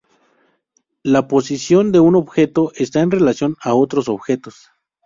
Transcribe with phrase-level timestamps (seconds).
[1.03, 4.65] La posición de un objeto está en relación a otros objetos.